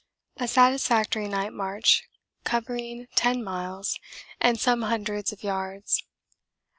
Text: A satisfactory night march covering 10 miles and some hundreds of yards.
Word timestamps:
A 0.37 0.47
satisfactory 0.47 1.27
night 1.27 1.53
march 1.53 2.09
covering 2.43 3.05
10 3.13 3.43
miles 3.43 3.99
and 4.39 4.59
some 4.59 4.81
hundreds 4.81 5.31
of 5.31 5.43
yards. 5.43 6.01